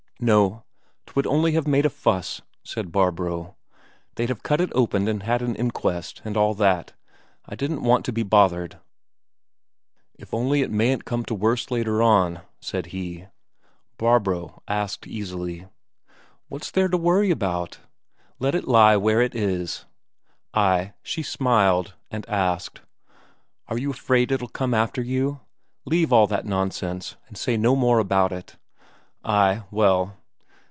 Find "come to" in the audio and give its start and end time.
11.05-11.33